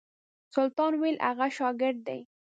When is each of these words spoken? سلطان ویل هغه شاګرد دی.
سلطان 0.55 0.93
ویل 0.97 1.17
هغه 1.27 1.47
شاګرد 1.57 1.99
دی. 2.07 2.19